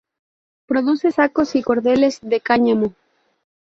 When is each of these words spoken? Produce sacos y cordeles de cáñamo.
Produce 0.67 1.11
sacos 1.11 1.55
y 1.55 1.61
cordeles 1.61 2.17
de 2.23 2.41
cáñamo. 2.41 2.95